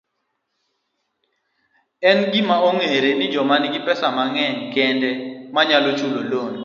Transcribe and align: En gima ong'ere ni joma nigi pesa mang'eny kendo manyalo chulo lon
En 2.09 2.19
gima 2.31 2.55
ong'ere 2.69 3.11
ni 3.15 3.25
joma 3.33 3.55
nigi 3.59 3.79
pesa 3.85 4.07
mang'eny 4.17 4.57
kendo 4.73 5.07
manyalo 5.55 5.89
chulo 5.99 6.19
lon 6.31 6.53